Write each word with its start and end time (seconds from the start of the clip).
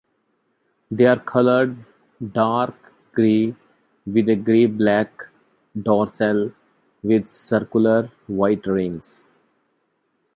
They 0.89 1.05
are 1.05 1.19
coloured 1.19 1.77
dark 2.31 2.91
gray, 3.13 3.55
with 4.07 4.29
a 4.29 4.35
gray-black 4.35 5.13
dorsal 5.79 6.53
with 7.03 7.29
circular 7.29 8.09
white 8.25 8.65
rings. 8.65 9.23